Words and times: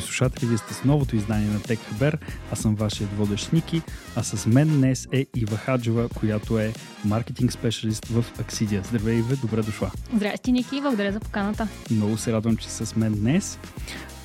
уважаеми 0.00 0.06
слушатели, 0.06 0.48
вие 0.48 0.58
сте 0.58 0.74
с 0.74 0.84
новото 0.84 1.16
издание 1.16 1.48
на 1.48 1.60
TechHaber. 1.60 2.18
Аз 2.52 2.58
съм 2.58 2.74
вашият 2.74 3.12
водещ 3.12 3.52
Ники, 3.52 3.82
а 4.16 4.22
с 4.22 4.46
мен 4.46 4.68
днес 4.68 5.08
е 5.12 5.26
Ива 5.36 5.56
Хаджова, 5.56 6.08
която 6.08 6.58
е 6.58 6.72
маркетинг 7.04 7.52
специалист 7.52 8.06
в 8.06 8.24
Аксидия. 8.40 8.82
Здравей, 8.84 9.18
Иве, 9.18 9.36
добре 9.36 9.62
дошла. 9.62 9.90
Здрасти, 10.14 10.52
Ники, 10.52 10.80
благодаря 10.80 11.12
за 11.12 11.20
поканата. 11.20 11.68
Много 11.90 12.16
се 12.16 12.32
радвам, 12.32 12.56
че 12.56 12.68
с 12.68 12.96
мен 12.96 13.14
днес. 13.14 13.58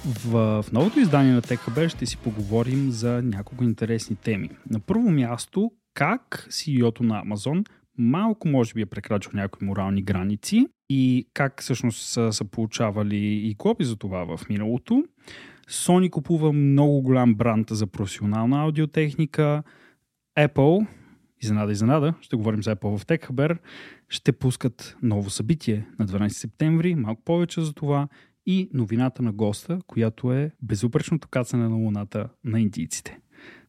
В, 0.06 0.64
в 0.64 0.72
новото 0.72 1.00
издание 1.00 1.34
на 1.34 1.42
TechHaber 1.42 1.88
ще 1.88 2.06
си 2.06 2.18
поговорим 2.18 2.92
за 2.92 3.22
няколко 3.22 3.64
интересни 3.64 4.16
теми. 4.16 4.50
На 4.70 4.80
първо 4.80 5.12
място, 5.12 5.72
как 5.94 6.48
CEO-то 6.50 7.04
на 7.04 7.24
Amazon 7.26 7.66
малко 7.98 8.48
може 8.48 8.74
би 8.74 8.82
е 8.82 8.86
прекрачил 8.86 9.32
някои 9.34 9.68
морални 9.68 10.02
граници 10.02 10.68
и 10.90 11.28
как 11.34 11.62
всъщност 11.62 12.08
са, 12.08 12.34
са 12.34 12.46
получавали 12.46 13.18
и 13.18 13.54
глоби 13.54 13.86
за 13.86 13.96
това 13.96 14.38
в 14.38 14.50
миналото. 14.50 15.04
Sony 15.70 16.10
купува 16.10 16.54
много 16.54 17.02
голям 17.02 17.36
бранд 17.36 17.68
за 17.70 17.88
професионална 17.88 18.62
аудиотехника. 18.62 19.64
Apple, 20.40 20.88
изненада, 21.42 21.72
изненада, 21.72 22.14
ще 22.22 22.36
говорим 22.36 22.64
за 22.64 22.76
Apple 22.76 22.98
в 22.98 23.06
TechHaber, 23.06 23.58
ще 24.10 24.32
пускат 24.32 24.98
ново 25.02 25.30
събитие 25.30 25.88
на 26.00 26.08
12 26.08 26.28
септември, 26.28 26.96
малко 26.96 27.22
повече 27.22 27.62
за 27.62 27.74
това 27.74 28.08
и 28.46 28.70
новината 28.74 29.22
на 29.22 29.34
госта, 29.34 29.80
която 29.88 30.34
е 30.34 30.52
безупречното 30.62 31.28
кацане 31.28 31.70
на 31.70 31.76
луната 31.76 32.30
на 32.44 32.62
индийците. 32.62 33.20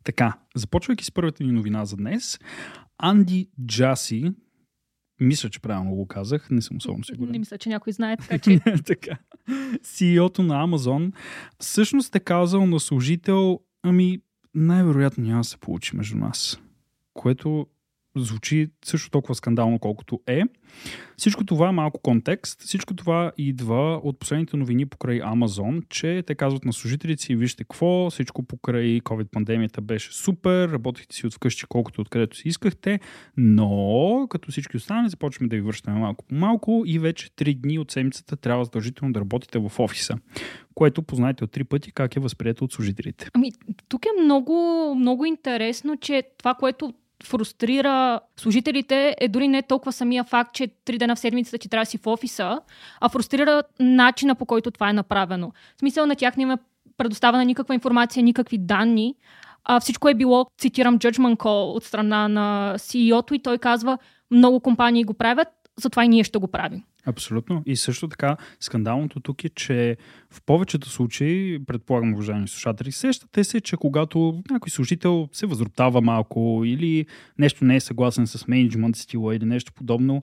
Така, 0.05 0.39
започвайки 0.55 1.05
с 1.05 1.11
първата 1.11 1.45
ни 1.45 1.53
новина 1.53 1.85
за 1.85 1.97
днес, 1.97 2.39
Анди 2.99 3.49
Джаси, 3.67 4.33
мисля, 5.21 5.51
че 5.51 5.61
правилно 5.61 5.95
го 5.95 6.07
казах, 6.07 6.51
не 6.51 6.63
съм 6.63 6.77
особено 6.77 7.05
сигурен. 7.05 7.33
Не 7.33 7.39
мисля, 7.39 7.59
че 7.59 7.69
някой 7.69 7.93
знае, 7.93 8.17
така 8.17 8.39
че... 8.39 8.61
така. 8.87 9.19
CEO-то 9.83 10.43
на 10.43 10.67
Amazon 10.67 11.13
всъщност 11.61 12.15
е 12.15 12.21
казал 12.21 12.67
на 12.67 12.81
служител, 12.81 13.61
ами 13.83 14.21
най-вероятно 14.55 15.25
няма 15.25 15.41
да 15.41 15.45
се 15.45 15.57
получи 15.57 15.97
между 15.97 16.17
нас. 16.17 16.61
Което 17.15 17.67
звучи 18.21 18.69
също 18.85 19.11
толкова 19.11 19.35
скандално, 19.35 19.79
колкото 19.79 20.21
е. 20.27 20.43
Всичко 21.17 21.45
това 21.45 21.69
е 21.69 21.73
малко 21.73 22.01
контекст. 22.01 22.63
Всичко 22.63 22.95
това 22.95 23.33
идва 23.39 24.01
от 24.05 24.19
последните 24.19 24.57
новини 24.57 24.87
покрай 24.87 25.21
Amazon, 25.21 25.89
че 25.89 26.23
те 26.27 26.35
казват 26.35 26.65
на 26.65 26.73
служителите 26.73 27.23
си, 27.23 27.37
вижте 27.37 27.65
какво, 27.65 28.11
всичко 28.11 28.43
покрай 28.43 29.01
COVID-пандемията 29.01 29.81
беше 29.81 30.13
супер, 30.13 30.69
работихте 30.69 31.17
си 31.17 31.27
от 31.27 31.35
вкъщи 31.35 31.65
колкото 31.69 32.01
откъдето 32.01 32.37
си 32.37 32.49
искахте, 32.49 33.01
но 33.37 34.27
като 34.31 34.51
всички 34.51 34.77
останали 34.77 35.09
започваме 35.09 35.49
да 35.49 35.57
ви 35.57 35.63
връщаме 35.63 36.01
малко 36.01 36.25
по 36.25 36.35
малко 36.35 36.83
и 36.87 36.99
вече 36.99 37.31
3 37.31 37.57
дни 37.57 37.79
от 37.79 37.91
седмицата 37.91 38.37
трябва 38.37 38.65
задължително 38.65 39.13
да 39.13 39.21
работите 39.21 39.59
в 39.59 39.73
офиса 39.79 40.19
което 40.77 41.03
познайте 41.03 41.45
от 41.45 41.51
три 41.51 41.65
пъти 41.65 41.93
как 41.93 42.17
е 42.17 42.21
възприето 42.21 42.65
от 42.65 42.73
служителите. 42.73 43.29
Ами, 43.33 43.53
тук 43.89 44.07
е 44.07 44.23
много, 44.23 44.95
много 44.99 45.25
интересно, 45.25 45.97
че 45.97 46.23
това, 46.39 46.55
което 46.55 46.95
фрустрира 47.25 48.21
служителите 48.37 49.17
е 49.21 49.29
дори 49.29 49.49
не 49.49 49.63
толкова 49.63 49.93
самия 49.93 50.25
факт, 50.25 50.55
че 50.55 50.69
три 50.85 50.99
дена 50.99 51.17
в 51.17 51.19
седмицата 51.19 51.59
ти 51.59 51.69
трябва 51.69 51.83
да 51.83 51.91
си 51.91 51.99
в 51.99 52.07
офиса, 52.07 52.61
а 53.01 53.09
фрустрира 53.09 53.63
начина 53.81 54.35
по 54.35 54.47
който 54.47 54.71
това 54.71 54.91
е 54.91 54.93
направено. 54.93 55.53
В 55.77 55.79
смисъл 55.79 56.07
на 56.07 56.17
тях 56.17 56.37
не 56.37 56.43
има 56.43 56.59
предоставена 56.97 57.45
никаква 57.45 57.75
информация, 57.75 58.23
никакви 58.23 58.59
данни. 58.59 59.15
А, 59.65 59.81
всичко 59.81 60.09
е 60.09 60.15
било, 60.15 60.47
цитирам, 60.59 60.99
judgment 60.99 61.37
call 61.37 61.77
от 61.77 61.85
страна 61.85 62.29
на 62.29 62.75
CEO-то 62.77 63.35
и 63.35 63.39
той 63.39 63.59
казва, 63.59 63.99
много 64.31 64.61
компании 64.61 65.05
го 65.05 65.15
правят, 65.15 65.49
затова 65.77 66.05
и 66.05 66.09
ние 66.09 66.25
ще 66.25 66.39
го 66.39 66.49
правим. 66.49 66.83
Абсолютно. 67.07 67.63
И 67.67 67.77
също 67.77 68.09
така, 68.09 68.37
скандалното 68.61 69.21
тук 69.21 69.45
е, 69.45 69.49
че 69.49 69.97
в 70.31 70.43
повечето 70.43 70.89
случаи, 70.89 71.65
предполагам, 71.67 72.15
уважаеми 72.15 72.49
слушатели, 72.49 72.93
сещате 72.93 73.45
се, 73.45 73.61
че 73.61 73.77
когато 73.77 74.43
някой 74.51 74.71
служител 74.71 75.29
се 75.33 75.47
възроптава 75.47 76.01
малко 76.01 76.63
или 76.67 77.07
нещо 77.39 77.65
не 77.65 77.77
е 77.77 77.81
съгласен 77.81 78.27
с 78.27 78.49
менеджмент 78.49 78.97
стила 78.97 79.37
или 79.37 79.45
нещо 79.45 79.73
подобно, 79.73 80.23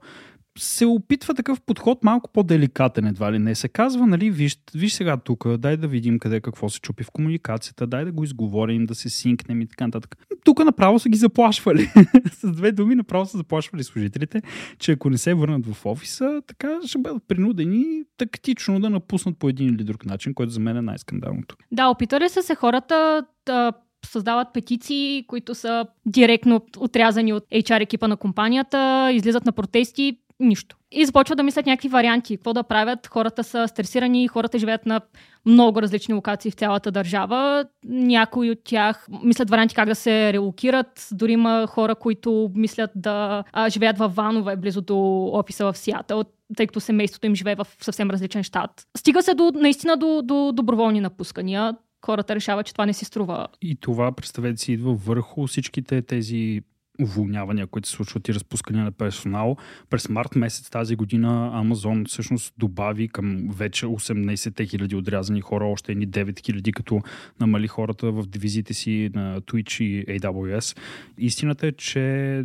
се 0.57 0.85
опитва 0.85 1.33
такъв 1.33 1.61
подход 1.61 2.03
малко 2.03 2.29
по-деликатен 2.33 3.05
едва 3.05 3.31
ли 3.31 3.39
не. 3.39 3.55
Се 3.55 3.67
казва, 3.67 4.07
нали, 4.07 4.31
виж, 4.31 4.57
виж 4.75 4.93
сега 4.93 5.17
тук, 5.17 5.57
дай 5.57 5.77
да 5.77 5.87
видим 5.87 6.19
къде 6.19 6.41
какво 6.41 6.69
се 6.69 6.79
чупи 6.79 7.03
в 7.03 7.11
комуникацията, 7.11 7.87
дай 7.87 8.05
да 8.05 8.11
го 8.11 8.23
изговорим, 8.23 8.85
да 8.85 8.95
се 8.95 9.09
синкнем 9.09 9.61
и 9.61 9.67
така 9.67 9.87
нататък. 9.87 10.17
Тук 10.45 10.65
направо 10.65 10.99
са 10.99 11.09
ги 11.09 11.17
заплашвали. 11.17 11.89
С 12.31 12.51
две 12.51 12.71
думи 12.71 12.95
направо 12.95 13.25
са 13.25 13.37
заплашвали 13.37 13.83
служителите, 13.83 14.41
че 14.79 14.91
ако 14.91 15.09
не 15.09 15.17
се 15.17 15.33
върнат 15.33 15.65
в 15.65 15.85
офиса, 15.85 16.41
така 16.47 16.79
ще 16.85 16.97
бъдат 16.97 17.23
принудени 17.27 18.03
тактично 18.17 18.79
да 18.79 18.89
напуснат 18.89 19.37
по 19.37 19.49
един 19.49 19.69
или 19.69 19.83
друг 19.83 20.05
начин, 20.05 20.33
който 20.33 20.51
за 20.51 20.59
мен 20.59 20.77
е 20.77 20.81
най-скандалното. 20.81 21.55
Да, 21.71 21.87
опитали 21.87 22.29
са 22.29 22.43
се 22.43 22.55
хората 22.55 23.25
да 23.45 23.73
създават 24.05 24.47
петиции, 24.53 25.25
които 25.27 25.55
са 25.55 25.85
директно 26.05 26.61
отрязани 26.77 27.33
от 27.33 27.43
HR 27.43 27.81
екипа 27.81 28.07
на 28.07 28.17
компанията, 28.17 29.11
излизат 29.13 29.45
на 29.45 29.51
протести, 29.51 30.17
нищо. 30.47 30.77
И 30.91 31.05
започват 31.05 31.37
да 31.37 31.43
мислят 31.43 31.65
някакви 31.65 31.89
варианти, 31.89 32.37
какво 32.37 32.53
да 32.53 32.63
правят. 32.63 33.07
Хората 33.07 33.43
са 33.43 33.67
стресирани, 33.67 34.27
хората 34.27 34.59
живеят 34.59 34.85
на 34.85 35.01
много 35.45 35.81
различни 35.81 36.13
локации 36.13 36.51
в 36.51 36.53
цялата 36.53 36.91
държава. 36.91 37.65
Някои 37.85 38.51
от 38.51 38.59
тях 38.63 39.07
мислят 39.23 39.49
варианти 39.49 39.75
как 39.75 39.87
да 39.87 39.95
се 39.95 40.33
релокират. 40.33 41.07
Дори 41.11 41.31
има 41.31 41.67
хора, 41.69 41.95
които 41.95 42.51
мислят 42.55 42.91
да 42.95 43.43
а, 43.53 43.69
живеят 43.69 43.97
в 43.97 44.07
ванове 44.07 44.55
близо 44.55 44.81
до 44.81 45.29
офиса 45.33 45.71
в 45.71 45.77
Сиатъл, 45.77 46.23
тъй 46.57 46.67
като 46.67 46.79
семейството 46.79 47.27
им 47.27 47.35
живее 47.35 47.55
в 47.55 47.67
съвсем 47.81 48.09
различен 48.09 48.43
щат. 48.43 48.71
Стига 48.97 49.23
се 49.23 49.33
до, 49.33 49.51
наистина 49.55 49.97
до, 49.97 50.21
до 50.23 50.51
доброволни 50.51 51.01
напускания 51.01 51.73
хората 52.05 52.35
решават, 52.35 52.65
че 52.65 52.73
това 52.73 52.85
не 52.85 52.93
си 52.93 53.05
струва. 53.05 53.47
И 53.61 53.75
това, 53.75 54.11
представете 54.11 54.61
си, 54.61 54.71
идва 54.71 54.93
върху 54.93 55.47
всичките 55.47 56.01
тези 56.01 56.61
уволнявания, 57.03 57.67
които 57.67 57.89
се 57.89 57.95
случват 57.95 58.27
и 58.27 58.33
разпускания 58.33 58.83
на 58.83 58.91
персонал. 58.91 59.57
През 59.89 60.09
март 60.09 60.35
месец 60.35 60.69
тази 60.69 60.95
година 60.95 61.51
Amazon 61.55 62.07
всъщност 62.07 62.53
добави 62.57 63.07
към 63.07 63.49
вече 63.49 63.85
18 63.85 64.69
хиляди 64.69 64.95
отрязани 64.95 65.41
хора, 65.41 65.65
още 65.65 65.91
едни 65.91 66.07
9 66.07 66.45
хиляди, 66.45 66.71
като 66.71 67.01
намали 67.39 67.67
хората 67.67 68.11
в 68.11 68.27
дивизиите 68.27 68.73
си 68.73 69.09
на 69.13 69.41
Twitch 69.41 69.83
и 69.83 70.05
AWS. 70.19 70.77
Истината 71.17 71.67
е, 71.67 71.71
че 71.71 72.43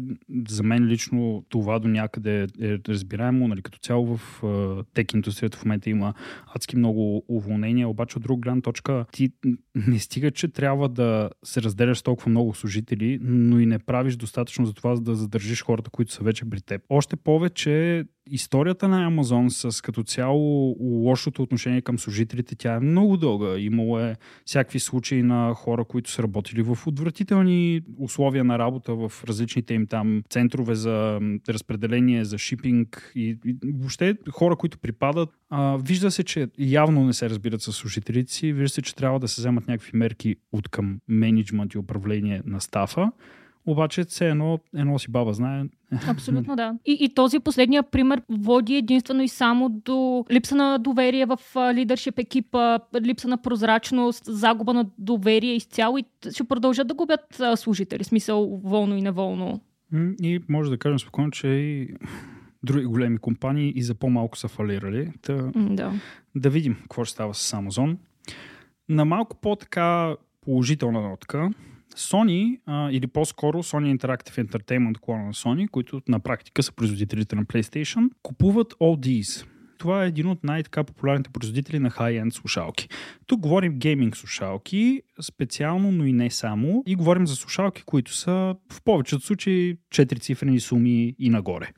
за 0.49 0.63
мен 0.63 0.87
лично 0.87 1.45
това 1.49 1.79
до 1.79 1.89
някъде 1.89 2.47
е 2.61 2.79
разбираемо, 2.89 3.49
нали, 3.49 3.63
като 3.63 3.79
цяло 3.79 4.17
в 4.17 4.43
тек 4.95 5.13
индустрията 5.13 5.59
в 5.59 5.65
момента 5.65 5.91
има 5.91 6.15
адски 6.55 6.77
много 6.77 7.25
уволнения, 7.29 7.89
обаче 7.89 8.17
от 8.17 8.23
друга 8.23 8.41
гледна 8.41 8.61
точка 8.61 9.05
ти 9.13 9.31
не 9.87 9.99
стига, 9.99 10.31
че 10.31 10.49
трябва 10.49 10.89
да 10.89 11.31
се 11.45 11.63
разделяш 11.63 12.03
толкова 12.03 12.31
много 12.31 12.55
служители, 12.55 13.19
но 13.23 13.61
и 13.61 13.67
не 13.67 13.79
правиш 13.79 14.17
достатъчно 14.17 14.48
достатъчно 14.49 14.67
за 14.67 14.73
това, 14.73 14.97
за 14.97 15.03
да 15.03 15.15
задържиш 15.15 15.63
хората, 15.63 15.91
които 15.91 16.13
са 16.13 16.25
вече 16.25 16.51
при 16.51 16.61
теб. 16.61 16.83
Още 16.89 17.17
повече 17.17 18.05
историята 18.31 18.89
на 18.89 19.07
Амазон 19.07 19.51
с 19.51 19.83
като 19.83 20.03
цяло 20.03 20.77
лошото 20.81 21.43
отношение 21.43 21.81
към 21.81 21.99
служителите, 21.99 22.55
тя 22.55 22.75
е 22.75 22.81
много 22.81 23.17
дълга. 23.17 23.59
Имало 23.59 23.99
е 23.99 24.17
всякакви 24.45 24.81
случаи 24.81 25.23
на 25.23 25.55
хора, 25.55 25.85
които 25.85 26.11
са 26.11 26.23
работили 26.23 26.63
в 26.63 26.79
отвратителни 26.87 27.81
условия 27.99 28.45
на 28.45 28.59
работа 28.59 28.95
в 28.95 29.13
различните 29.25 29.75
им 29.75 29.87
там 29.87 30.23
центрове 30.31 30.75
за 30.75 31.21
разпределение, 31.49 32.25
за 32.25 32.39
шипинг 32.39 33.13
и, 33.15 33.39
и 33.45 33.57
въобще 33.75 34.15
хора, 34.31 34.57
които 34.57 34.79
припадат. 34.79 35.29
А, 35.51 35.77
вижда 35.77 36.11
се, 36.11 36.25
че 36.25 36.49
явно 36.59 37.05
не 37.05 37.13
се 37.13 37.31
разбират 37.31 37.63
с 37.63 37.73
служителите 37.73 38.33
си. 38.33 38.53
Вижда 38.53 38.69
се, 38.69 38.83
че 38.83 38.95
трябва 38.95 39.21
да 39.21 39.29
се 39.29 39.41
вземат 39.41 39.69
някакви 39.69 39.91
мерки 39.95 40.37
от 40.53 40.69
към 40.69 40.99
менеджмент 41.09 41.75
и 41.75 41.79
управление 41.79 42.43
на 42.45 42.61
стафа 42.61 43.13
обаче 43.71 44.05
все 44.05 44.29
едно, 44.29 44.59
едно 44.77 44.99
си 44.99 45.11
баба 45.11 45.33
знае. 45.33 45.65
Абсолютно 46.09 46.57
да. 46.57 46.75
И, 46.87 46.97
и 47.01 47.15
този 47.15 47.39
последния 47.39 47.83
пример 47.83 48.23
води 48.29 48.75
единствено 48.75 49.23
и 49.23 49.29
само 49.29 49.69
до 49.69 50.25
липса 50.31 50.55
на 50.55 50.79
доверие 50.79 51.27
в 51.27 51.39
лидършип 51.75 52.19
екипа, 52.19 52.79
липса 53.01 53.29
на 53.29 53.43
прозрачност, 53.43 54.25
загуба 54.25 54.75
на 54.75 54.91
доверие 54.99 55.55
изцяло 55.55 55.99
и 55.99 56.05
ще 56.33 56.45
продължат 56.45 56.89
да 56.89 56.95
губят 56.95 57.43
служители, 57.57 58.05
смисъл 58.05 58.61
волно 58.65 58.97
и 58.97 59.03
неволно. 59.03 59.61
И 60.23 60.41
може 60.49 60.71
да 60.71 60.79
кажем 60.79 60.99
спокойно, 60.99 61.31
че 61.31 61.49
и 61.49 61.95
други 62.63 62.87
големи 62.87 63.19
компании 63.19 63.73
и 63.77 63.83
за 63.83 63.95
по-малко 63.95 64.39
са 64.39 64.49
фалирали. 64.49 65.13
Та, 65.23 65.51
да. 65.57 65.93
да 66.35 66.51
видим 66.51 66.77
какво 66.83 67.05
ще 67.05 67.13
става 67.13 67.35
с 67.35 67.53
Amazon. 67.53 67.97
На 68.89 69.05
малко 69.05 69.37
по-така 69.37 70.17
положителна 70.41 71.01
нотка, 71.01 71.51
Sony, 71.99 72.61
а, 72.67 72.91
или 72.93 73.07
по-скоро 73.07 73.63
Sony 73.63 73.99
Interactive 73.99 74.47
Entertainment 74.47 74.99
клона 74.99 75.25
на 75.25 75.33
Sony, 75.33 75.69
които 75.69 76.03
на 76.09 76.21
практика 76.21 76.63
са 76.63 76.73
производителите 76.73 77.37
на 77.37 77.45
PlayStation, 77.45 78.11
купуват 78.23 78.75
All 78.75 79.07
These. 79.07 79.47
Това 79.79 80.05
е 80.05 80.09
един 80.09 80.27
от 80.27 80.45
най-така 80.45 80.85
популярните 80.85 81.31
производители 81.31 81.79
на 81.79 81.91
хай-енд 81.91 82.35
слушалки. 82.35 82.89
Тук 83.27 83.41
говорим 83.41 83.79
гейминг 83.79 84.17
слушалки, 84.17 85.03
специално, 85.21 85.93
но 85.93 86.05
и 86.05 86.13
не 86.13 86.31
само. 86.31 86.83
И 86.87 86.95
говорим 86.95 87.27
за 87.27 87.37
слушалки, 87.37 87.83
които 87.83 88.15
са 88.15 88.55
в 88.73 88.83
повечето 88.85 89.27
случаи 89.27 89.77
4 89.95 90.21
цифрени 90.21 90.61
суми 90.61 91.15
и 91.19 91.31
нагоре. 91.31 91.69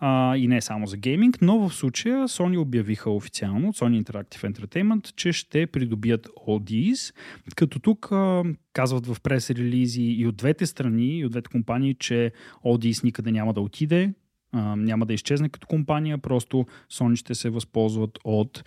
А, 0.00 0.36
и 0.36 0.48
не 0.48 0.60
само 0.60 0.86
за 0.86 0.96
гейминг, 0.96 1.38
но 1.42 1.68
в 1.68 1.74
случая 1.74 2.28
Sony 2.28 2.58
обявиха 2.58 3.10
официално, 3.10 3.72
Sony 3.72 4.04
Interactive 4.04 4.52
Entertainment, 4.52 5.14
че 5.14 5.32
ще 5.32 5.66
придобият 5.66 6.28
ODs, 6.48 7.14
като 7.56 7.78
тук 7.78 8.12
а, 8.12 8.42
казват 8.72 9.06
в 9.06 9.16
прес-релизи 9.22 10.02
и 10.02 10.26
от 10.26 10.36
двете 10.36 10.66
страни, 10.66 11.18
и 11.18 11.24
от 11.24 11.30
двете 11.30 11.50
компании, 11.50 11.94
че 11.94 12.32
ODs 12.64 13.04
никъде 13.04 13.32
няма 13.32 13.52
да 13.54 13.60
отиде, 13.60 14.12
няма 14.76 15.06
да 15.06 15.14
изчезне 15.14 15.48
като 15.48 15.66
компания, 15.66 16.18
просто 16.18 16.66
Sony 16.92 17.16
ще 17.16 17.34
се 17.34 17.50
възползват 17.50 18.18
от 18.24 18.64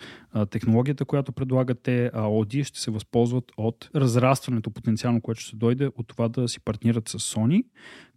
технологията, 0.50 1.04
която 1.04 1.32
предлагате, 1.32 2.10
а 2.14 2.22
Audi 2.22 2.64
ще 2.64 2.80
се 2.80 2.90
възползват 2.90 3.52
от 3.56 3.90
разрастването 3.94 4.70
потенциално, 4.70 5.20
което 5.20 5.40
ще 5.40 5.56
дойде 5.56 5.90
от 5.96 6.08
това 6.08 6.28
да 6.28 6.48
си 6.48 6.60
партнират 6.60 7.08
с 7.08 7.18
Sony. 7.18 7.64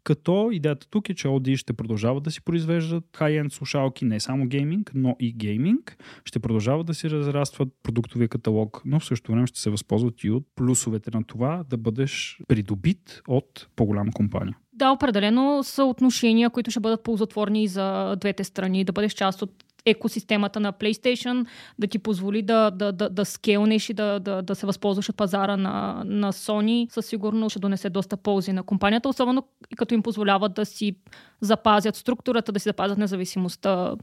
Като 0.03 0.49
идеята 0.51 0.87
тук 0.89 1.09
е, 1.09 1.13
че 1.13 1.27
Audi 1.27 1.55
ще 1.55 1.73
продължават 1.73 2.23
да 2.23 2.31
си 2.31 2.41
произвеждат 2.41 3.03
хай-енд 3.15 3.53
слушалки, 3.53 4.05
не 4.05 4.19
само 4.19 4.47
гейминг, 4.47 4.91
но 4.95 5.15
и 5.19 5.33
гейминг. 5.33 5.97
Ще 6.25 6.39
продължават 6.39 6.87
да 6.87 6.93
си 6.93 7.09
разрастват 7.09 7.69
продуктовия 7.83 8.27
каталог, 8.27 8.81
но 8.85 8.99
в 8.99 9.05
същото 9.05 9.31
време 9.31 9.47
ще 9.47 9.59
се 9.59 9.69
възползват 9.69 10.23
и 10.23 10.31
от 10.31 10.43
плюсовете 10.55 11.11
на 11.13 11.23
това 11.23 11.63
да 11.69 11.77
бъдеш 11.77 12.39
придобит 12.47 13.21
от 13.27 13.67
по-голяма 13.75 14.11
компания. 14.11 14.57
Да, 14.75 14.91
определено 14.91 15.63
са 15.63 15.83
отношения, 15.83 16.49
които 16.49 16.71
ще 16.71 16.79
бъдат 16.79 17.03
ползотворни 17.03 17.63
и 17.63 17.67
за 17.67 18.15
двете 18.15 18.43
страни. 18.43 18.83
Да 18.83 18.91
бъдеш 18.91 19.13
част 19.13 19.41
от 19.41 19.51
екосистемата 19.85 20.59
на 20.59 20.73
PlayStation, 20.73 21.45
да 21.79 21.87
ти 21.87 21.99
позволи 21.99 22.41
да, 22.41 22.71
да, 22.71 22.91
да, 22.91 23.09
да 23.09 23.25
скелнеш 23.25 23.89
и 23.89 23.93
да, 23.93 24.19
да, 24.19 24.41
да 24.41 24.55
се 24.55 24.65
възползваш 24.65 25.09
от 25.09 25.17
пазара 25.17 25.57
на, 25.57 26.03
на 26.05 26.33
Sony, 26.33 26.91
със 26.91 27.05
сигурност 27.05 27.53
ще 27.53 27.59
донесе 27.59 27.89
доста 27.89 28.17
ползи 28.17 28.53
на 28.53 28.63
компанията, 28.63 29.09
особено 29.09 29.43
като 29.77 29.93
им 29.93 30.03
позволяват 30.03 30.53
да 30.53 30.65
си 30.65 30.95
запазят 31.41 31.95
структурата, 31.95 32.51
да 32.51 32.59
си 32.59 32.69
запазят 32.69 32.97
независимостта 32.97 33.95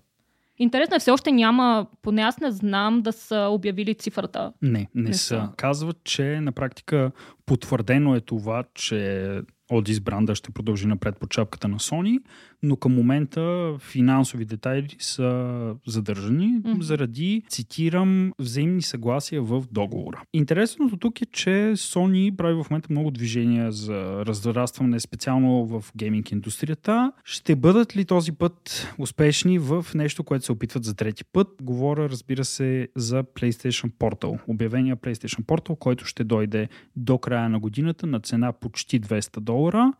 Интересно 0.59 0.97
е, 0.97 0.99
все 0.99 1.11
още 1.11 1.33
няма, 1.33 1.87
поне 2.03 2.23
аз 2.23 2.41
не 2.41 2.51
знам 2.51 3.03
да 3.03 3.13
са 3.13 3.49
обявили 3.51 3.95
цифрата. 3.95 4.53
Не, 4.63 4.71
не, 4.71 4.89
не 4.95 5.15
са. 5.15 5.19
са. 5.19 5.49
Казват, 5.57 5.97
че 6.05 6.41
на 6.41 6.53
практика 6.53 7.11
потвърдено 7.47 8.15
е 8.15 8.21
това, 8.21 8.65
че 8.75 9.41
Одис 9.73 10.01
бранда 10.01 10.35
ще 10.35 10.51
продължи 10.51 10.87
напред 10.87 11.19
по 11.19 11.27
чапката 11.27 11.69
на 11.69 11.79
Sony, 11.79 12.23
но 12.63 12.77
към 12.77 12.95
момента 12.95 13.75
финансови 13.79 14.45
детайли 14.45 14.97
са 14.99 15.75
задържани 15.87 16.49
mm-hmm. 16.49 16.81
заради, 16.81 17.43
цитирам, 17.49 18.33
взаимни 18.39 18.83
съгласия 18.83 19.43
в 19.43 19.65
договора. 19.73 20.23
Интересното 20.33 20.97
тук 20.97 21.23
е, 21.23 21.27
че 21.27 21.51
Sony 21.77 22.37
прави 22.37 22.55
в 22.55 22.71
момента 22.71 22.89
много 22.91 23.11
движения 23.11 23.73
за 23.73 24.27
разрастване, 24.27 25.01
специално 25.01 25.67
в 25.67 25.85
гейминг 25.97 26.31
индустрията. 26.31 27.13
Ще 27.25 27.57
бъдат 27.57 27.97
ли 27.97 28.05
този 28.05 28.33
път 28.33 28.89
успешни 28.99 29.59
в 29.59 29.87
нещо, 29.95 30.25
което 30.25 30.45
се 30.45 30.53
опитват 30.53 30.85
за 30.85 30.95
трети 30.95 31.25
път? 31.25 31.49
Говоря, 31.63 32.09
разбира 32.09 32.45
се, 32.45 32.89
за 32.97 33.25
PlayStation 33.25 33.91
Portal. 33.91 34.39
Обявения 34.47 34.97
PlayStation 34.97 35.43
Portal, 35.45 35.79
който 35.79 36.05
ще 36.05 36.25
дойде 36.25 36.69
до 36.97 37.19
края 37.19 37.49
на 37.49 37.59
годината 37.59 38.07
на 38.07 38.21
цена 38.21 38.53
почти 38.53 39.01
200 39.01 39.41
долара. 39.41 39.93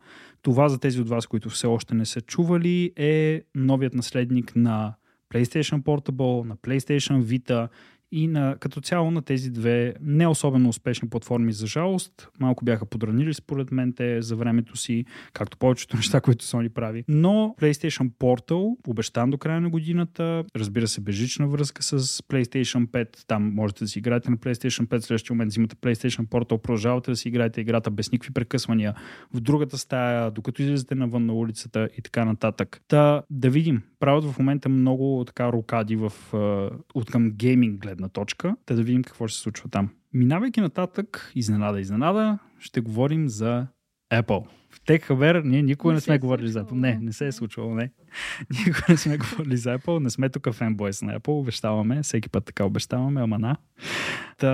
Това 0.43 0.69
за 0.69 0.79
тези 0.79 1.01
от 1.01 1.09
вас, 1.09 1.27
които 1.27 1.49
все 1.49 1.67
още 1.67 1.95
не 1.95 2.05
са 2.05 2.21
чували, 2.21 2.91
е 2.95 3.41
новият 3.55 3.93
наследник 3.93 4.55
на 4.55 4.93
PlayStation 5.33 5.81
Portable, 5.81 6.47
на 6.47 6.57
PlayStation 6.57 7.23
Vita 7.23 7.67
и 8.15 8.27
на, 8.27 8.55
като 8.59 8.81
цяло 8.81 9.11
на 9.11 9.21
тези 9.21 9.51
две 9.51 9.93
не 10.01 10.27
особено 10.27 10.69
успешни 10.69 11.09
платформи, 11.09 11.53
за 11.53 11.67
жалост. 11.67 12.29
Малко 12.39 12.65
бяха 12.65 12.85
подранили 12.85 13.33
според 13.33 13.71
мен 13.71 13.93
те 13.93 14.21
за 14.21 14.35
времето 14.35 14.77
си, 14.77 15.05
както 15.33 15.57
повечето 15.57 15.97
неща, 15.97 16.21
които 16.21 16.45
Sony 16.45 16.69
прави. 16.69 17.03
Но 17.07 17.55
PlayStation 17.61 18.09
Portal, 18.19 18.75
обещан 18.87 19.29
до 19.29 19.37
края 19.37 19.61
на 19.61 19.69
годината, 19.69 20.43
разбира 20.55 20.87
се, 20.87 21.01
бежична 21.01 21.47
връзка 21.47 21.83
с 21.83 21.99
PlayStation 21.99 22.87
5. 22.87 23.27
Там 23.27 23.53
можете 23.53 23.83
да 23.83 23.87
си 23.87 23.99
играете 23.99 24.31
на 24.31 24.37
PlayStation 24.37 24.87
5, 24.87 24.99
в 24.99 25.05
следващия 25.05 25.33
момент 25.33 25.51
взимате 25.51 25.75
PlayStation 25.75 26.27
Portal, 26.27 26.57
продължавате 26.57 27.11
да 27.11 27.17
си 27.17 27.27
играете 27.27 27.61
играта 27.61 27.91
без 27.91 28.11
никакви 28.11 28.33
прекъсвания 28.33 28.95
в 29.33 29.41
другата 29.41 29.77
стая, 29.77 30.31
докато 30.31 30.61
излизате 30.61 30.95
навън 30.95 31.25
на 31.25 31.33
улицата 31.33 31.89
и 31.97 32.01
така 32.01 32.25
нататък. 32.25 32.81
Та 32.87 33.21
да 33.29 33.49
видим. 33.49 33.81
Правят 33.99 34.23
в 34.23 34.39
момента 34.39 34.69
много 34.69 35.23
така 35.25 35.51
рокади 35.51 35.95
в, 35.95 36.13
от 36.93 37.11
към 37.11 37.31
гейминг 37.31 37.81
гледна 37.81 38.02
гледна 38.03 38.09
точка, 38.09 38.55
да 38.67 38.75
да 38.75 38.83
видим 38.83 39.03
какво 39.03 39.27
ще 39.27 39.37
се 39.37 39.43
случва 39.43 39.69
там. 39.69 39.89
Минавайки 40.13 40.61
нататък, 40.61 41.31
изненада, 41.35 41.79
изненада, 41.79 42.39
ще 42.59 42.81
говорим 42.81 43.29
за 43.29 43.67
Apple. 44.13 44.45
В 44.69 44.81
Tech 44.81 45.09
Haber 45.09 45.43
ние 45.43 45.61
никога 45.61 45.93
не, 45.93 45.97
не 45.97 46.01
сме 46.01 46.19
говорили 46.19 46.47
за 46.47 46.65
Apple. 46.65 46.71
Не, 46.71 46.99
не 47.01 47.13
се 47.13 47.27
е 47.27 47.31
случвало, 47.31 47.75
не. 47.75 47.91
Никога 48.65 48.85
не 48.89 48.97
сме 48.97 49.17
говорили 49.17 49.57
за 49.57 49.77
Apple. 49.77 49.99
Не 49.99 50.09
сме 50.09 50.29
тук 50.29 50.53
фенбойс 50.53 51.01
на 51.01 51.19
Apple. 51.19 51.39
Обещаваме. 51.39 52.03
Всеки 52.03 52.29
път 52.29 52.45
така 52.45 52.65
обещаваме, 52.65 53.21
ама 53.21 53.39
на. 53.39 53.57
Та, 54.37 54.47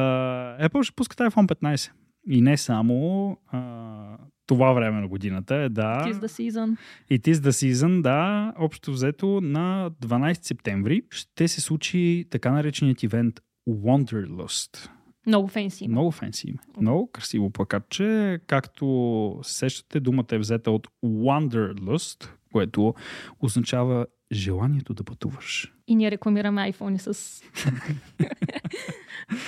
Apple 0.62 0.84
ще 0.84 0.96
пускат 0.96 1.20
iPhone 1.20 1.48
15. 1.48 1.92
И 2.30 2.42
не 2.42 2.58
само 2.58 3.38
а, 3.48 4.18
това 4.48 4.74
време 4.74 5.02
на 5.02 5.08
годината 5.08 5.56
е, 5.56 5.70
да. 5.70 6.04
It 6.06 6.14
is 6.14 6.20
the 6.20 6.52
season. 6.52 6.78
It 7.12 7.34
is 7.34 7.34
the 7.34 7.50
season, 7.50 8.02
да. 8.02 8.54
Общо 8.60 8.92
взето 8.92 9.42
на 9.42 9.92
12 10.02 10.46
септември 10.46 11.02
ще 11.10 11.48
се 11.48 11.62
случи 11.62 12.26
така 12.30 12.52
нареченият 12.52 13.04
ивент 13.04 13.40
Wanderlust. 13.70 14.90
Много 15.28 15.48
фенси. 15.48 15.88
Много 15.88 16.12
фенси. 16.12 16.54
Много 16.82 17.12
красиво 17.12 17.50
плакатче. 17.50 18.40
Както 18.48 19.40
сещате, 19.44 20.00
думата 20.00 20.26
е 20.32 20.38
взета 20.38 20.72
от 20.72 20.88
Wanderlust, 21.06 22.30
което 22.52 22.94
означава 23.40 24.06
желанието 24.32 24.94
да 24.94 25.04
пътуваш. 25.04 25.74
И 25.88 25.96
ние 25.96 26.12
рекламираме 26.12 26.74
iPhone 26.74 26.98
с 26.98 27.42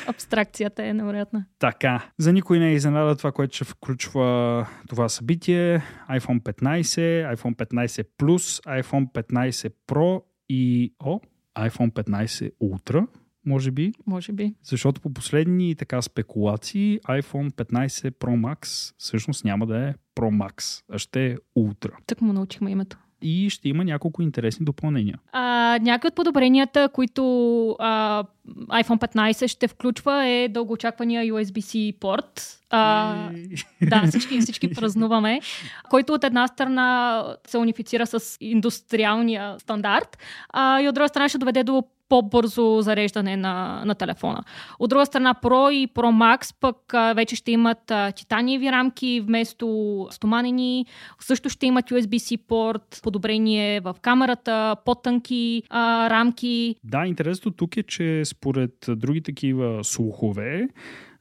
абстракцията 0.07 0.85
е 0.85 0.93
невероятна. 0.93 1.45
Така. 1.59 2.11
За 2.17 2.33
никой 2.33 2.59
не 2.59 2.69
е 2.69 2.73
изненада 2.73 3.15
това, 3.15 3.31
което 3.31 3.55
ще 3.55 3.65
включва 3.65 4.67
това 4.87 5.09
събитие. 5.09 5.81
iPhone 6.09 6.41
15, 6.41 7.35
iPhone 7.35 7.55
15 7.55 8.07
Plus, 8.19 8.81
iPhone 8.81 9.11
15 9.11 9.73
Pro 9.87 10.23
и 10.49 10.93
о, 10.99 11.19
iPhone 11.57 11.91
15 11.91 12.51
Ultra 12.63 13.07
може 13.45 13.71
би. 13.71 13.91
Може 14.07 14.31
би. 14.31 14.55
Защото 14.63 15.01
по 15.01 15.13
последни 15.13 15.75
така 15.75 16.01
спекулации 16.01 16.99
iPhone 16.99 17.51
15 17.51 18.11
Pro 18.11 18.55
Max 18.55 18.93
всъщност 18.97 19.45
няма 19.45 19.67
да 19.67 19.89
е 19.89 19.93
Pro 20.15 20.47
Max, 20.47 20.83
а 20.89 20.97
ще 20.97 21.25
е 21.25 21.35
Ultra. 21.57 21.91
Так 22.05 22.21
му 22.21 22.33
научихме 22.33 22.71
името 22.71 22.97
и 23.21 23.49
ще 23.49 23.69
има 23.69 23.83
няколко 23.83 24.21
интересни 24.21 24.65
допълнения. 24.65 25.19
А, 25.31 25.79
някои 25.81 26.07
от 26.07 26.15
подобренията, 26.15 26.89
които 26.93 27.23
а, 27.79 28.23
iPhone 28.67 29.15
15 29.15 29.47
ще 29.47 29.67
включва 29.67 30.25
е 30.25 30.47
дългоочаквания 30.47 31.23
USB-C 31.33 31.99
порт. 31.99 32.59
А, 32.69 33.15
да, 33.81 34.03
всички, 34.07 34.39
всички 34.39 34.73
празнуваме, 34.73 35.39
който 35.89 36.13
от 36.13 36.23
една 36.23 36.47
страна 36.47 37.23
се 37.47 37.57
унифицира 37.57 38.07
с 38.07 38.37
индустриалния 38.41 39.59
стандарт, 39.59 40.17
а, 40.49 40.81
и 40.81 40.87
от 40.89 40.95
друга 40.95 41.09
страна 41.09 41.29
ще 41.29 41.37
доведе 41.37 41.63
до 41.63 41.83
по-бързо 42.11 42.81
зареждане 42.81 43.37
на, 43.37 43.83
на 43.85 43.95
телефона. 43.95 44.43
От 44.79 44.89
друга 44.89 45.05
страна, 45.05 45.35
Pro 45.43 45.71
и 45.71 45.87
Pro 45.87 46.37
Max 46.37 46.55
пък 46.59 46.93
вече 47.15 47.35
ще 47.35 47.51
имат 47.51 47.91
а, 47.91 48.11
титаниеви 48.11 48.71
рамки 48.71 49.21
вместо 49.25 50.07
стоманени. 50.11 50.85
Също 51.19 51.49
ще 51.49 51.65
имат 51.65 51.85
USB-C 51.89 52.39
порт, 52.47 52.99
подобрение 53.03 53.79
в 53.79 53.95
камерата, 54.01 54.75
по-тънки 54.85 55.63
а, 55.69 56.09
рамки. 56.09 56.75
Да, 56.83 57.05
интересното 57.05 57.51
тук 57.51 57.77
е, 57.77 57.83
че 57.83 58.25
според 58.25 58.73
други 58.89 59.21
такива 59.21 59.83
слухове, 59.83 60.67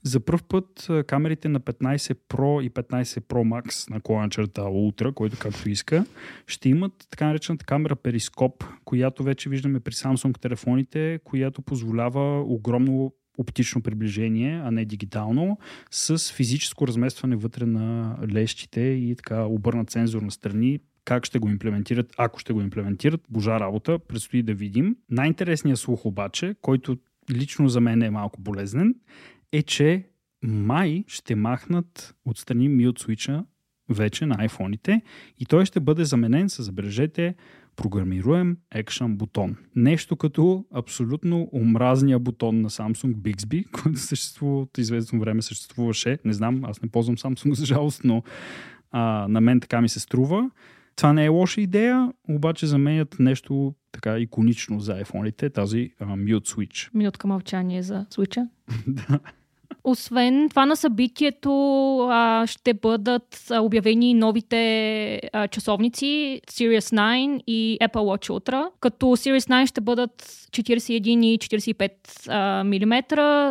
за 0.03 0.21
първ 0.21 0.43
път 0.49 0.89
камерите 1.07 1.49
на 1.49 1.61
15 1.61 2.19
Pro 2.29 2.63
и 2.63 2.71
15 2.71 3.03
Pro 3.03 3.63
Max 3.63 3.91
на 3.91 4.01
колана 4.01 4.31
черта 4.31 4.63
Ultra, 4.63 5.15
който 5.15 5.37
както 5.41 5.71
иска, 5.71 6.05
ще 6.47 6.69
имат 6.69 7.07
така 7.11 7.27
наречената 7.27 7.65
камера 7.65 7.97
перископ, 7.97 8.65
която 8.85 9.23
вече 9.23 9.49
виждаме 9.49 9.81
при 9.81 9.93
Samsung 9.93 10.41
телефоните, 10.41 11.21
която 11.25 11.63
позволява 11.63 12.43
огромно 12.43 13.13
оптично 13.39 13.83
приближение, 13.83 14.61
а 14.65 14.71
не 14.71 14.85
дигитално, 14.85 15.59
с 15.91 16.33
физическо 16.33 16.87
разместване 16.87 17.37
вътре 17.37 17.67
на 17.67 18.17
лещите 18.33 18.81
и 18.81 19.17
така 19.17 19.45
обърнат 19.45 19.91
сензор 19.91 20.23
на 20.23 20.31
страни, 20.31 20.79
как 21.05 21.25
ще 21.25 21.39
го 21.39 21.49
имплементират, 21.49 22.13
ако 22.19 22.39
ще 22.39 22.53
го 22.53 22.61
имплементират, 22.61 23.21
божа 23.31 23.61
работа, 23.61 23.99
предстои 23.99 24.43
да 24.43 24.55
видим. 24.55 24.97
Най-интересният 25.11 25.79
слух 25.79 26.07
обаче, 26.07 26.55
който 26.61 26.97
лично 27.31 27.69
за 27.69 27.81
мен 27.81 28.03
е 28.03 28.11
малко 28.11 28.41
болезнен, 28.41 28.95
е, 29.53 29.63
че 29.63 30.05
май 30.43 31.05
ще 31.07 31.35
махнат 31.35 32.15
отстрани 32.25 32.69
мют 32.69 33.01
switch 33.01 33.45
вече 33.89 34.27
на 34.27 34.35
iPhone-ите 34.35 35.01
и 35.39 35.47
той 35.47 35.65
ще 35.65 35.81
бъде 35.81 36.05
заменен 36.05 36.49
с, 36.49 36.63
забележете, 36.63 37.35
програмируем 37.77 38.57
екшън 38.75 39.17
бутон. 39.17 39.57
Нещо 39.77 40.17
като 40.17 40.65
абсолютно 40.75 41.49
омразния 41.53 42.19
бутон 42.19 42.61
на 42.61 42.71
Samsung 42.71 43.15
Bixby, 43.15 43.71
който 43.83 43.99
съществува 43.99 44.61
от 44.61 44.79
известно 44.79 45.21
време 45.21 45.43
съществуваше. 45.43 46.19
Не 46.25 46.33
знам, 46.33 46.65
аз 46.65 46.83
не 46.83 46.89
ползвам 46.89 47.17
Samsung 47.17 47.53
за 47.53 47.67
жалост, 47.67 48.01
но 48.05 48.23
а, 48.91 49.29
на 49.29 49.41
мен 49.41 49.61
така 49.61 49.81
ми 49.81 49.89
се 49.89 50.01
струва. 50.01 50.51
Това 50.97 51.13
не 51.13 51.25
е 51.25 51.29
лоша 51.29 51.61
идея, 51.61 52.13
обаче 52.29 52.67
заменят 52.67 53.17
нещо 53.19 53.75
така 53.93 54.19
иконично 54.19 54.81
за 54.81 55.05
iPhone-ите, 55.05 55.55
тази 55.55 55.91
а, 56.01 56.07
Mute 56.07 56.49
Switch. 56.49 56.95
Минутка 56.95 57.29
мълчание 57.29 57.83
за 57.83 58.07
Switch. 58.11 58.49
да. 58.87 59.21
Освен 59.85 60.49
това 60.51 60.67
на 60.67 60.77
събитието 60.77 61.51
а, 62.11 62.47
ще 62.47 62.75
бъдат 62.75 63.47
а, 63.51 63.61
обявени 63.61 64.15
новите 64.15 65.21
а, 65.33 65.49
часовници 65.49 66.41
Series 66.51 66.97
9 66.97 67.43
и 67.47 67.79
Apple 67.83 67.93
Watch 67.93 68.31
Ultra, 68.31 68.65
като 68.81 69.07
Series 69.07 69.65
9 69.65 69.67
ще 69.67 69.81
бъдат 69.81 70.23
41 70.51 71.27
и 71.27 71.39
45 71.39 71.91
а, 72.29 72.65
мм. 72.65 73.03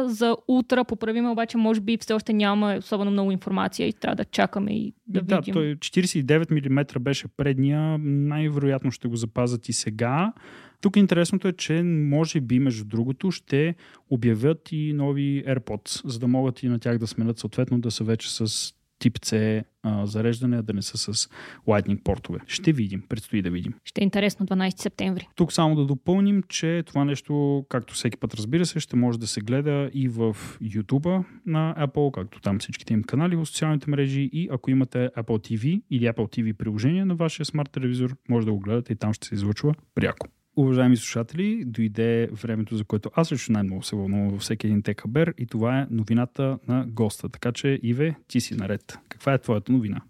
За 0.10 0.36
Ultra 0.50 0.84
поправиме, 0.84 1.30
обаче 1.30 1.58
може 1.58 1.82
би 1.82 1.98
все 1.98 2.14
още 2.14 2.34
няма 2.34 2.76
особено 2.78 3.12
много 3.12 3.32
информация 3.32 3.88
и 3.88 3.94
трябва 3.94 4.16
да 4.16 4.26
чакаме 4.26 4.72
и 4.72 4.94
да, 5.08 5.22
да 5.22 5.36
видим. 5.36 5.54
той 5.54 5.76
49 5.76 6.70
мм 6.70 7.00
беше 7.00 7.28
предния, 7.28 7.98
най-вероятно 8.02 8.92
ще 8.92 9.08
го 9.08 9.16
запазят 9.16 9.70
и 9.70 9.74
сега. 9.74 10.34
Тук 10.82 10.96
интересното 10.96 11.48
е, 11.48 11.54
че 11.54 11.84
може 11.84 12.42
би, 12.42 12.60
между 12.60 12.86
другото, 12.86 13.32
ще 13.32 13.76
обявят 14.10 14.72
и 14.72 14.94
нови 14.94 15.44
AirPods, 15.48 16.08
за 16.08 16.20
да 16.20 16.28
могат 16.28 16.64
и 16.64 16.68
на 16.68 16.80
тях 16.80 16.98
да 16.98 17.08
сменят 17.08 17.40
съответно 17.40 17.80
да 17.80 17.92
са 17.92 18.04
вече 18.04 18.32
с 18.32 18.74
тип 19.00 19.20
C 19.20 19.64
а, 19.84 20.06
зареждане, 20.06 20.62
да 20.62 20.74
не 20.74 20.82
са 20.82 20.98
с 21.14 21.30
Lightning 21.68 22.04
портове. 22.04 22.40
Ще 22.48 22.72
видим, 22.72 23.04
предстои 23.10 23.42
да 23.42 23.50
видим. 23.50 23.74
Ще 23.86 24.02
е 24.02 24.04
интересно 24.04 24.46
12 24.46 24.82
септември. 24.82 25.28
Тук 25.36 25.54
само 25.54 25.76
да 25.76 25.86
допълним, 25.86 26.44
че 26.50 26.84
това 26.86 27.06
нещо, 27.06 27.66
както 27.70 27.94
всеки 27.94 28.18
път 28.18 28.34
разбира 28.34 28.66
се, 28.66 28.80
ще 28.80 28.96
може 28.96 29.20
да 29.20 29.28
се 29.28 29.42
гледа 29.42 29.90
и 29.94 30.08
в 30.08 30.38
YouTube 30.64 31.24
на 31.46 31.76
Apple, 31.80 32.12
както 32.12 32.42
там 32.42 32.60
всичките 32.60 32.94
им 32.94 33.04
канали 33.04 33.36
в 33.36 33.46
социалните 33.46 33.90
мрежи 33.90 34.30
и 34.34 34.50
ако 34.52 34.72
имате 34.72 35.10
Apple 35.18 35.24
TV 35.24 35.82
или 35.92 36.06
Apple 36.06 36.40
TV 36.40 36.54
приложение 36.54 37.06
на 37.06 37.16
вашия 37.16 37.46
смарт 37.46 37.72
телевизор, 37.72 38.16
може 38.30 38.46
да 38.46 38.54
го 38.54 38.60
гледате 38.60 38.94
и 38.94 38.96
там 38.96 39.14
ще 39.14 39.28
се 39.28 39.36
излъчва 39.36 39.74
пряко. 39.96 40.28
Уважаеми 40.56 40.98
слушатели, 40.98 41.64
дойде 41.66 42.28
времето, 42.28 42.78
за 42.78 42.84
което 42.84 43.12
аз 43.16 43.32
лично 43.32 43.54
най-много 43.54 43.84
се 43.84 43.96
вълнувам 43.96 44.30
във 44.30 44.42
всеки 44.42 44.68
един 44.68 44.84
текабер 44.84 45.34
и 45.38 45.46
това 45.46 45.80
е 45.80 45.88
новината 45.92 46.58
на 46.68 46.86
госта. 46.88 47.30
Така 47.30 47.52
че, 47.52 47.80
Иве, 47.84 48.16
ти 48.28 48.42
си 48.42 48.56
наред. 48.56 49.00
Каква 49.10 49.34
е 49.34 49.38
твоята 49.38 49.72
новина? 49.72 50.02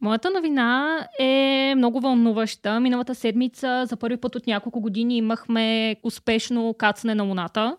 Моята 0.00 0.30
новина 0.30 0.98
е 1.18 1.74
много 1.76 2.00
вълнуваща. 2.00 2.80
Миналата 2.80 3.14
седмица 3.14 3.84
за 3.88 3.96
първи 3.96 4.16
път 4.16 4.34
от 4.34 4.46
няколко 4.46 4.80
години 4.80 5.16
имахме 5.16 5.96
успешно 6.02 6.74
кацане 6.78 7.14
на 7.14 7.22
Луната 7.22 7.76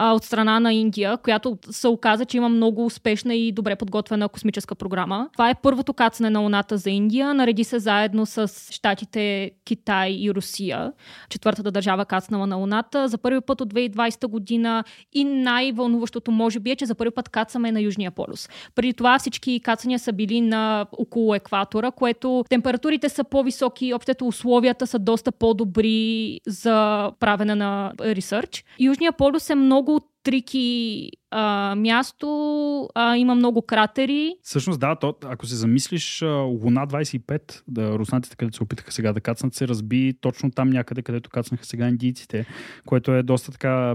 а, 0.00 0.12
от 0.12 0.24
страна 0.24 0.60
на 0.60 0.74
Индия, 0.74 1.16
която 1.16 1.58
се 1.70 1.88
оказа, 1.88 2.24
че 2.24 2.36
има 2.36 2.48
много 2.48 2.84
успешна 2.86 3.34
и 3.34 3.52
добре 3.52 3.76
подготвена 3.76 4.28
космическа 4.28 4.74
програма. 4.74 5.28
Това 5.32 5.50
е 5.50 5.54
първото 5.62 5.92
кацане 5.92 6.30
на 6.30 6.40
Луната 6.40 6.76
за 6.76 6.90
Индия. 6.90 7.34
Нареди 7.34 7.64
се 7.64 7.78
заедно 7.78 8.26
с 8.26 8.52
щатите 8.70 9.50
Китай 9.64 10.10
и 10.10 10.34
Русия. 10.34 10.92
Четвъртата 11.30 11.70
държава 11.70 12.04
кацнала 12.04 12.46
на 12.46 12.56
Луната. 12.56 13.08
За 13.08 13.18
първи 13.18 13.40
път 13.40 13.60
от 13.60 13.74
2020 13.74 14.26
година 14.26 14.84
и 15.12 15.24
най-вълнуващото 15.24 16.30
може 16.30 16.60
би 16.60 16.70
е, 16.70 16.76
че 16.76 16.86
за 16.86 16.94
първи 16.94 17.10
път 17.10 17.28
кацаме 17.28 17.72
на 17.72 17.80
Южния 17.80 18.10
полюс. 18.10 18.48
Преди 18.74 18.94
това 18.94 19.18
всички 19.18 19.60
кацания 19.60 19.98
са 19.98 20.12
били 20.12 20.40
на 20.40 20.86
около 20.92 21.34
екватора, 21.34 21.90
което 21.90 22.44
температурите 22.48 23.08
са 23.08 23.24
по-високи, 23.24 23.94
общото 23.94 24.26
условията 24.26 24.86
са 24.86 24.98
доста 24.98 25.32
по-добри 25.32 26.40
за 26.46 27.10
правене 27.20 27.54
на 27.54 27.92
ресърч. 28.00 28.64
Южния 28.80 29.12
полюс 29.12 29.50
е 29.50 29.54
много 29.54 29.87
трики 30.28 31.10
а, 31.30 31.74
място, 31.76 32.88
а, 32.94 33.16
има 33.16 33.34
много 33.34 33.62
кратери. 33.62 34.34
Всъщност 34.42 34.80
да, 34.80 34.94
то, 34.94 35.14
ако 35.24 35.46
се 35.46 35.54
замислиш, 35.54 36.22
Луна 36.22 36.86
25, 36.86 37.62
да, 37.68 37.98
руснаците, 37.98 38.36
където 38.36 38.56
се 38.56 38.62
опитаха 38.62 38.92
сега 38.92 39.12
да 39.12 39.20
кацнат, 39.20 39.54
се 39.54 39.68
разби 39.68 40.14
точно 40.20 40.50
там 40.50 40.70
някъде, 40.70 41.02
където 41.02 41.30
кацнаха 41.30 41.64
сега 41.64 41.88
индийците, 41.88 42.46
което 42.86 43.12
е 43.12 43.22
доста 43.22 43.52
така 43.52 43.94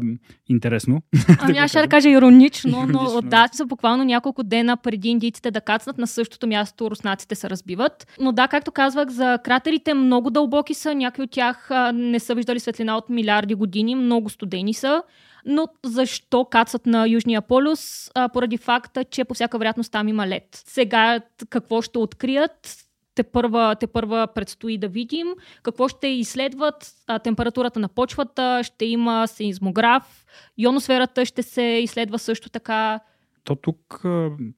интересно. 0.50 1.02
Ами 1.40 1.58
аз 1.58 1.70
ще 1.70 1.82
да 1.82 1.88
кажа 1.88 2.10
иронично, 2.10 2.86
но 2.90 3.22
да, 3.22 3.48
са 3.52 3.66
буквално 3.66 4.04
няколко 4.04 4.44
дена 4.44 4.78
преди 4.78 5.10
индийците 5.10 5.52
да 5.52 5.62
кацнат 5.62 5.98
на 5.98 6.08
същото 6.08 6.48
място 6.48 6.92
руснаците 6.92 7.36
се 7.36 7.50
разбиват. 7.50 8.08
Но 8.20 8.32
да, 8.32 8.48
както 8.48 8.72
казвах, 8.72 9.10
за 9.10 9.40
кратерите 9.44 9.94
много 9.94 10.30
дълбоки 10.30 10.74
са, 10.74 10.96
някои 10.96 11.24
от 11.24 11.32
тях 11.32 11.70
не 11.94 12.20
са 12.20 12.36
виждали 12.36 12.60
светлина 12.60 12.98
от 12.98 13.10
милиарди 13.10 13.56
години, 13.56 13.96
много 13.96 14.30
студени 14.30 14.74
са. 14.74 15.04
Но 15.46 15.68
защо 15.86 16.46
кацат 16.46 16.86
на 16.86 17.08
Южния 17.08 17.42
полюс? 17.42 18.12
А, 18.16 18.30
поради 18.30 18.58
факта, 18.58 19.04
че 19.04 19.24
по 19.24 19.34
всяка 19.34 19.58
вероятност 19.58 19.92
там 19.92 20.08
има 20.08 20.28
лед. 20.28 20.64
Сега 20.66 21.20
какво 21.50 21.82
ще 21.82 21.98
открият? 21.98 22.84
те 23.16 23.24
първа, 23.24 23.76
те 23.80 23.88
първа 23.88 24.28
предстои 24.36 24.78
да 24.78 24.88
видим 24.88 25.28
какво 25.64 25.88
ще 25.88 26.08
изследват. 26.08 26.92
А, 27.08 27.20
температурата 27.20 27.80
на 27.80 27.88
почвата, 27.88 28.62
ще 28.64 28.86
има 28.86 29.28
сеизмограф, 29.28 30.26
ионосферата 30.58 31.26
ще 31.26 31.44
се 31.44 31.62
изследва 31.62 32.18
също 32.18 32.50
така 32.50 33.00
то 33.44 33.56
тук 33.56 34.04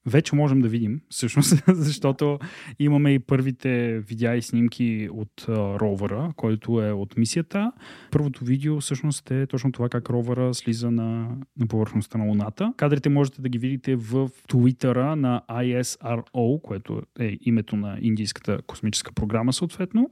вече 0.06 0.36
можем 0.36 0.62
да 0.62 0.68
видим, 0.68 1.02
всъщност, 1.10 1.64
защото 1.68 2.40
имаме 2.80 3.14
и 3.14 3.20
първите 3.20 4.00
видеа 4.00 4.36
и 4.36 4.42
снимки 4.42 5.10
от 5.12 5.46
ровъра, 5.50 6.34
който 6.36 6.82
е 6.82 6.92
от 6.92 7.18
мисията. 7.18 7.72
Първото 8.12 8.46
видео 8.46 8.80
всъщност 8.80 9.32
е 9.32 9.48
точно 9.48 9.72
това 9.72 9.90
как 9.90 10.10
ровъра 10.10 10.54
слиза 10.54 10.92
на, 10.92 11.38
на 11.60 11.68
повърхността 11.68 12.18
на 12.18 12.26
Луната. 12.26 12.74
Кадрите 12.78 13.10
можете 13.10 13.42
да 13.42 13.50
ги 13.50 13.58
видите 13.58 13.96
в 13.96 14.30
твитъра 14.48 15.16
на 15.16 15.42
ISRO, 15.50 16.62
което 16.62 17.02
е 17.20 17.38
името 17.42 17.76
на 17.76 17.98
Индийската 18.02 18.62
космическа 18.68 19.12
програма 19.12 19.54
съответно. 19.54 20.10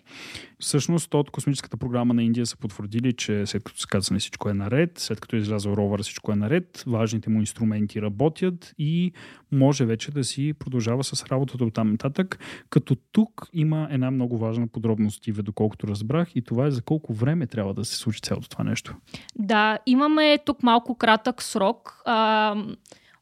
Всъщност 0.60 1.14
от 1.14 1.32
космическата 1.32 1.78
програма 1.78 2.14
на 2.14 2.24
Индия 2.24 2.46
са 2.46 2.58
потвърдили, 2.58 3.14
че 3.14 3.46
след 3.46 3.64
като 3.64 3.80
се 3.80 3.88
казане 3.88 4.20
всичко 4.20 4.50
е 4.50 4.54
наред, 4.54 4.92
след 5.00 5.20
като 5.20 5.36
е 5.36 5.40
излязъл 5.40 5.74
ровъра 5.74 6.04
всичко 6.04 6.32
е 6.32 6.36
наред, 6.36 6.84
важните 6.88 7.30
му 7.30 7.40
инструменти 7.40 8.02
работят 8.02 8.63
и 8.78 9.12
може 9.52 9.86
вече 9.86 10.12
да 10.12 10.24
си 10.24 10.54
продължава 10.60 11.04
с 11.04 11.26
работата 11.26 11.64
от 11.64 11.74
там 11.74 11.92
нататък. 11.92 12.40
Като 12.70 12.96
тук 13.12 13.48
има 13.54 13.88
една 13.92 14.12
много 14.12 14.38
важна 14.38 14.68
подробност, 14.68 15.28
Иве, 15.28 15.42
доколкото 15.42 15.88
разбрах, 15.88 16.36
и 16.36 16.42
това 16.42 16.66
е 16.66 16.72
за 16.72 16.82
колко 16.82 17.14
време 17.14 17.48
трябва 17.48 17.74
да 17.74 17.86
се 17.86 17.96
случи 17.96 18.22
цялото 18.22 18.50
това 18.50 18.64
нещо. 18.64 18.96
Да, 19.36 19.80
имаме 19.86 20.38
тук 20.46 20.64
малко 20.64 20.96
кратък 20.96 21.42
срок. 21.44 22.02
А, 22.06 22.56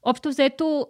общо 0.04 0.30
взето 0.30 0.88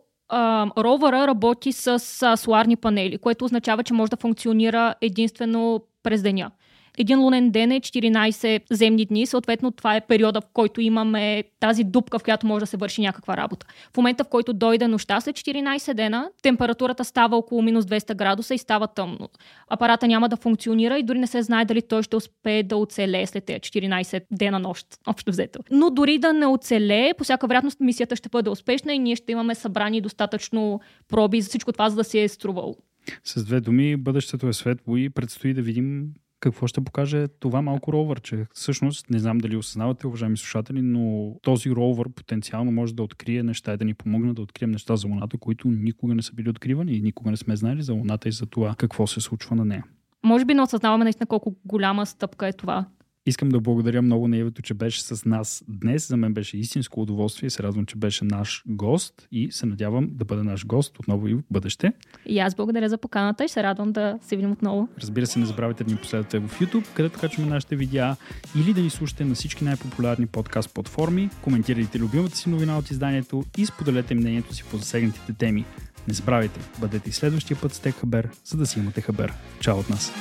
ровъра 0.78 1.28
работи 1.28 1.72
с 1.72 1.88
а, 2.22 2.38
соларни 2.38 2.76
панели, 2.76 3.18
което 3.18 3.46
означава, 3.46 3.84
че 3.84 3.94
може 3.94 4.10
да 4.10 4.18
функционира 4.18 4.96
единствено 5.02 5.82
през 6.04 6.22
деня. 6.22 6.52
Един 6.98 7.20
лунен 7.20 7.52
ден 7.52 7.72
е 7.72 7.80
14 7.80 8.64
земни 8.72 9.06
дни, 9.06 9.26
съответно 9.26 9.72
това 9.72 9.96
е 9.96 10.02
периода, 10.02 10.42
в 10.42 10.46
който 10.54 10.82
имаме 10.82 11.44
тази 11.60 11.84
дупка, 11.84 12.20
в 12.20 12.24
която 12.24 12.48
може 12.48 12.60
да 12.60 12.68
се 12.68 12.78
върши 12.78 13.02
някаква 13.02 13.38
работа. 13.38 13.66
В 13.94 13.98
момента, 13.98 14.24
в 14.24 14.28
който 14.28 14.54
дойде 14.54 14.88
нощта 14.88 15.22
след 15.22 15.36
14 15.36 15.94
дена, 15.94 16.30
температурата 16.42 17.06
става 17.06 17.38
около 17.38 17.62
минус 17.62 17.86
200 17.86 18.16
градуса 18.16 18.54
и 18.54 18.58
става 18.58 18.88
тъмно. 18.88 19.30
Апарата 19.70 20.08
няма 20.08 20.30
да 20.30 20.36
функционира 20.36 21.00
и 21.00 21.04
дори 21.04 21.20
не 21.20 21.28
се 21.28 21.42
знае 21.42 21.66
дали 21.66 21.82
той 21.82 22.04
ще 22.04 22.16
успее 22.16 22.64
да 22.64 22.78
оцелее 22.78 23.28
след 23.28 23.46
тези 23.46 23.60
14 23.60 24.24
дена 24.32 24.60
нощ, 24.60 24.88
общо 25.08 25.32
взето. 25.32 25.60
Но 25.72 25.90
дори 25.90 26.18
да 26.18 26.34
не 26.34 26.46
оцелее, 26.46 27.14
по 27.18 27.24
всяка 27.24 27.48
вероятност 27.48 27.80
мисията 27.80 28.16
ще 28.16 28.30
бъде 28.30 28.50
успешна 28.50 28.94
и 28.94 29.00
ние 29.00 29.16
ще 29.16 29.32
имаме 29.32 29.56
събрани 29.56 30.02
достатъчно 30.02 30.80
проби 31.08 31.42
за 31.42 31.50
всичко 31.50 31.72
това, 31.72 31.90
за 31.90 31.96
да 31.96 32.04
се 32.04 32.24
е 32.24 32.28
струвало. 32.28 32.76
С 33.24 33.44
две 33.44 33.62
думи, 33.62 33.98
бъдещето 33.98 34.48
е 34.48 34.54
светло 34.54 34.98
и 34.98 35.10
предстои 35.10 35.54
да 35.54 35.62
видим 35.62 36.14
какво 36.42 36.68
ще 36.68 36.82
покаже 36.82 37.28
това 37.28 37.62
малко 37.62 37.94
ровър, 37.94 38.22
че 38.22 38.46
всъщност, 38.54 39.10
не 39.10 39.20
знам 39.20 39.38
дали 39.38 39.58
осъзнавате, 39.58 40.08
уважаеми 40.08 40.38
слушатели, 40.38 40.82
но 40.82 41.36
този 41.42 41.72
ровър 41.72 42.10
потенциално 42.10 42.72
може 42.72 42.96
да 42.96 43.04
открие 43.04 43.44
неща 43.44 43.74
и 43.74 43.78
да 43.78 43.86
ни 43.86 43.94
помогне 43.94 44.34
да 44.34 44.42
открием 44.42 44.72
неща 44.72 44.96
за 44.96 45.08
Луната, 45.08 45.38
които 45.38 45.68
никога 45.68 46.16
не 46.16 46.22
са 46.22 46.34
били 46.34 46.50
откривани 46.50 46.94
и 46.94 47.02
никога 47.02 47.32
не 47.32 47.38
сме 47.38 47.56
знали 47.56 47.82
за 47.82 47.94
Луната 47.94 48.30
и 48.30 48.32
за 48.32 48.46
това 48.46 48.76
какво 48.78 49.08
се 49.08 49.22
случва 49.22 49.56
на 49.56 49.66
нея. 49.66 49.84
Може 50.24 50.46
би 50.46 50.54
не 50.54 50.62
осъзнаваме 50.62 51.04
наистина 51.04 51.28
колко 51.28 51.56
голяма 51.66 52.06
стъпка 52.06 52.48
е 52.48 52.54
това 52.54 52.86
Искам 53.26 53.50
да 53.50 53.60
благодаря 53.60 54.02
много 54.02 54.28
на 54.28 54.38
Евето, 54.38 54.62
че 54.62 54.74
беше 54.74 55.04
с 55.04 55.26
нас 55.26 55.64
днес. 55.68 56.08
За 56.08 56.18
мен 56.18 56.34
беше 56.34 56.58
истинско 56.58 57.02
удоволствие. 57.02 57.50
Се 57.50 57.64
радвам, 57.64 57.86
че 57.86 57.96
беше 57.96 58.26
наш 58.26 58.64
гост 58.68 59.28
и 59.32 59.52
се 59.52 59.66
надявам 59.66 60.10
да 60.12 60.26
бъде 60.26 60.44
наш 60.44 60.66
гост 60.66 61.00
отново 61.00 61.28
и 61.28 61.34
в 61.34 61.42
бъдеще. 61.52 61.94
И 62.26 62.40
аз 62.40 62.56
благодаря 62.56 62.90
за 62.90 62.98
поканата 62.98 63.46
и 63.46 63.48
се 63.50 63.64
радвам 63.64 63.92
да 63.92 64.20
се 64.22 64.36
видим 64.36 64.52
отново. 64.52 64.88
Разбира 65.02 65.28
се, 65.28 65.40
не 65.40 65.46
забравяйте 65.46 65.84
да 65.84 65.92
ни 65.92 65.98
последвате 65.98 66.40
в 66.40 66.60
YouTube, 66.60 66.86
където 66.94 67.20
качваме 67.20 67.50
нашите 67.50 67.76
видеа 67.76 68.16
или 68.56 68.74
да 68.74 68.82
ни 68.82 68.90
слушате 68.90 69.26
на 69.26 69.36
всички 69.36 69.64
най-популярни 69.64 70.28
подкаст 70.28 70.74
платформи, 70.74 71.30
коментирайте 71.42 72.00
любимата 72.00 72.38
си 72.38 72.50
новина 72.50 72.78
от 72.78 72.92
изданието 72.92 73.44
и 73.58 73.66
споделете 73.66 74.16
мнението 74.16 74.54
си 74.54 74.64
по 74.72 74.78
засегнатите 74.78 75.34
теми. 75.34 75.66
Не 76.08 76.14
забравяйте, 76.14 76.60
бъдете 76.80 77.10
и 77.10 77.14
следващия 77.14 77.58
път 77.62 77.74
с 77.74 77.80
Тек 77.80 77.96
Хабер, 77.96 78.30
за 78.46 78.58
да 78.58 78.66
си 78.66 78.80
имате 78.80 79.02
хабер. 79.02 79.34
Чао 79.60 79.80
от 79.80 79.90
нас! 79.90 80.14